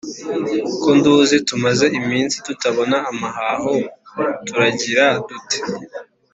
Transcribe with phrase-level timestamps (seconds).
[0.81, 3.73] ko nduzi tumaze iminsi tutabona amahaho
[4.45, 5.59] turagira dute?